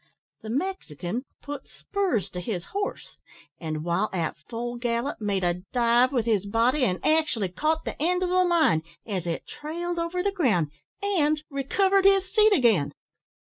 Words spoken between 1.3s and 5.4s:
put spurs to his horse, an' while at full gallop,